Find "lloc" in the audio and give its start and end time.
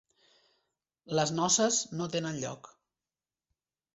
2.45-2.71